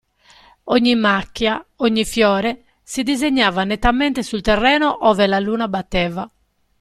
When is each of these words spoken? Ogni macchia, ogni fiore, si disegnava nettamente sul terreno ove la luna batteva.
Ogni 0.63 0.95
macchia, 0.95 1.63
ogni 1.75 2.03
fiore, 2.05 2.63
si 2.81 3.03
disegnava 3.03 3.63
nettamente 3.65 4.23
sul 4.23 4.41
terreno 4.41 5.07
ove 5.07 5.27
la 5.27 5.37
luna 5.39 5.67
batteva. 5.67 6.27